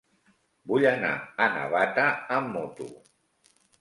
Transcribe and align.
Vull 0.71 0.85
anar 0.91 1.11
a 1.47 1.49
Navata 1.57 2.07
amb 2.39 2.51
moto. 2.57 2.89